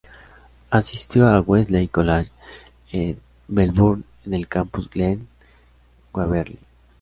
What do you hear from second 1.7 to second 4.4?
College, en Melbourne en